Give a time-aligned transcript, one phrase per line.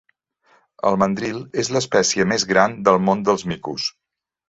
[0.91, 3.91] El mandril és l'espècie més gran del món dels micos.